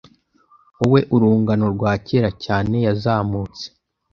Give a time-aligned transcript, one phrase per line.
[0.79, 3.65] Wowe urungano rwa kera cyane yazamutse